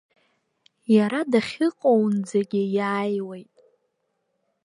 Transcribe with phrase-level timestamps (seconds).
[0.95, 3.53] Иара дахьыҟоунӡагьы иааиуеит.